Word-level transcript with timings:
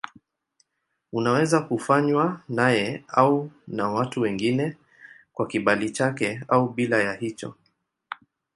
Unaweza 1.13 1.61
kufanywa 1.61 2.39
naye 2.49 3.03
au 3.07 3.51
na 3.67 3.89
watu 3.89 4.21
wengine 4.21 4.77
kwa 5.33 5.47
kibali 5.47 5.89
chake 5.91 6.41
au 6.47 6.69
bila 6.69 7.03
ya 7.03 7.13
hicho. 7.13 7.53